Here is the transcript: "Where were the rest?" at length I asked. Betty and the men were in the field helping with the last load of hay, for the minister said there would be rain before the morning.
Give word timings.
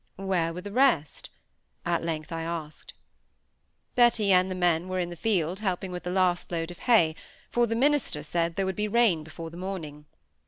"Where 0.17 0.51
were 0.51 0.61
the 0.61 0.71
rest?" 0.71 1.29
at 1.85 2.03
length 2.03 2.31
I 2.31 2.41
asked. 2.41 2.95
Betty 3.93 4.31
and 4.31 4.49
the 4.49 4.55
men 4.55 4.87
were 4.87 4.97
in 4.99 5.11
the 5.11 5.15
field 5.15 5.59
helping 5.59 5.91
with 5.91 6.01
the 6.01 6.09
last 6.09 6.51
load 6.51 6.71
of 6.71 6.79
hay, 6.89 7.15
for 7.51 7.67
the 7.67 7.75
minister 7.75 8.23
said 8.23 8.55
there 8.55 8.65
would 8.65 8.75
be 8.75 8.87
rain 8.87 9.23
before 9.23 9.51
the 9.51 9.57
morning. 9.57 10.05